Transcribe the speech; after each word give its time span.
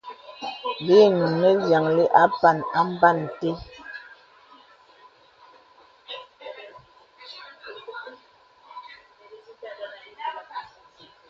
Bì 0.85 0.97
nùŋ 1.17 1.31
nə 1.41 1.49
vyàŋli 1.65 2.03
àpàŋ 2.23 2.57
ampa 2.81 3.09
te. 3.39 3.49